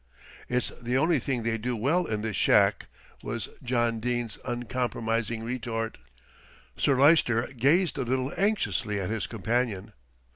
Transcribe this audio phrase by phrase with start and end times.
[0.49, 2.87] "It's the one thing they do well in this shack,"
[3.21, 5.99] was John Dene's uncompromising retort.
[6.75, 9.93] Sir Lyster gazed a little anxiously at his companion.